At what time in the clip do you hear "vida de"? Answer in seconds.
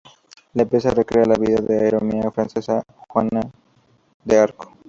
1.35-1.75